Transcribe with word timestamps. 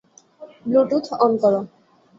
Bluetooth 0.65 1.05
on 1.23 1.31
করো। 1.41 1.61